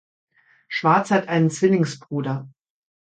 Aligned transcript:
Schwarz 0.67 1.11
hat 1.11 1.27
einen 1.27 1.51
Zwillingsbruder. 1.51 2.49